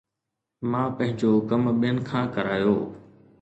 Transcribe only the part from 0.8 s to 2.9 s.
پنهنجو ڪم ٻين کان ڪرايو